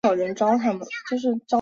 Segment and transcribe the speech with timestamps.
[0.03, 1.41] 而师云砵桥一段为四线双程。